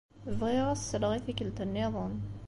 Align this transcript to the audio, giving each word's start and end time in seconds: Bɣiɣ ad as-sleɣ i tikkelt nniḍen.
Bɣiɣ 0.39 0.67
ad 0.69 0.77
as-sleɣ 0.79 1.11
i 1.13 1.19
tikkelt 1.25 1.59
nniḍen. 1.67 2.15